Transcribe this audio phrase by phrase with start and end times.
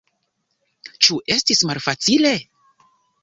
[1.07, 2.31] Ĉu estis malfacile?